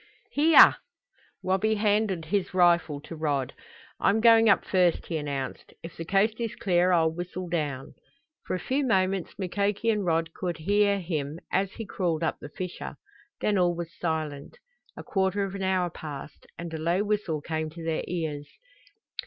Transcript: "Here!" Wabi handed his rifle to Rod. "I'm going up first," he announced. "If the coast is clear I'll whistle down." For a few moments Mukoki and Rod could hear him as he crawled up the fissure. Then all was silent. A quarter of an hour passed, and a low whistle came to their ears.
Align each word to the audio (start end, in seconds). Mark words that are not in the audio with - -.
"Here!" 0.31 0.77
Wabi 1.43 1.75
handed 1.75 2.25
his 2.25 2.55
rifle 2.55 2.99
to 3.01 3.15
Rod. 3.15 3.53
"I'm 3.99 4.19
going 4.19 4.49
up 4.49 4.65
first," 4.65 5.05
he 5.05 5.17
announced. 5.17 5.75
"If 5.83 5.95
the 5.95 6.05
coast 6.05 6.39
is 6.39 6.55
clear 6.55 6.91
I'll 6.91 7.11
whistle 7.13 7.47
down." 7.47 7.93
For 8.47 8.55
a 8.55 8.59
few 8.59 8.83
moments 8.83 9.37
Mukoki 9.37 9.91
and 9.91 10.03
Rod 10.03 10.33
could 10.33 10.57
hear 10.57 10.97
him 10.99 11.37
as 11.51 11.73
he 11.73 11.85
crawled 11.85 12.23
up 12.23 12.39
the 12.39 12.49
fissure. 12.49 12.95
Then 13.41 13.59
all 13.59 13.75
was 13.75 13.93
silent. 13.93 14.57
A 14.97 15.03
quarter 15.03 15.43
of 15.43 15.53
an 15.53 15.61
hour 15.61 15.91
passed, 15.91 16.47
and 16.57 16.73
a 16.73 16.79
low 16.79 17.03
whistle 17.03 17.39
came 17.39 17.69
to 17.69 17.83
their 17.83 18.03
ears. 18.07 18.47